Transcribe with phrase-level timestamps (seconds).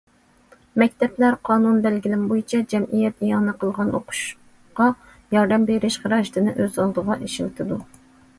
[0.83, 4.89] مەكتەپلەر قانۇن- بەلگىلىمە بويىچە جەمئىيەت ئىئانە قىلغان ئوقۇشقا
[5.37, 7.81] ياردەم بېرىش خىراجىتىنى ئۆز ئالدىغا ئىشلىتىدۇ.